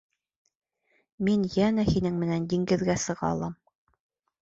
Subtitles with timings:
[1.27, 3.59] Мин йәнә һинең менән диңгеҙгә сыға алам.